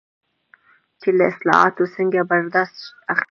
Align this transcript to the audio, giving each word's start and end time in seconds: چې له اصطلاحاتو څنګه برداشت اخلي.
چې 1.01 1.09
له 1.17 1.23
اصطلاحاتو 1.31 1.83
څنګه 1.95 2.19
برداشت 2.29 2.77
اخلي. 3.11 3.19